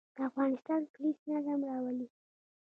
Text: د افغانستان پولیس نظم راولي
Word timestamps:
د 0.15 0.17
افغانستان 0.29 0.81
پولیس 0.93 1.19
نظم 1.31 1.59
راولي 1.69 2.07